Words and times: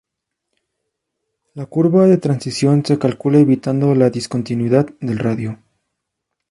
La 1.53 1.67
curva 1.67 2.07
de 2.07 2.17
transición 2.17 2.83
se 2.83 2.97
calcula 2.97 3.37
evitando 3.37 3.93
la 3.93 4.09
discontinuidad 4.09 4.87
del 4.99 5.19
radio. 5.19 5.61